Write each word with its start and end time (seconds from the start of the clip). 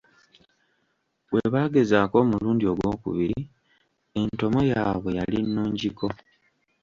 Bwe 1.29 1.43
baagezaako 1.53 2.15
omulundi 2.23 2.63
ogwokubiri 2.71 3.39
entomo 4.21 4.59
yaabwe 4.71 5.09
yali 5.17 5.37
nnungiko. 5.43 6.07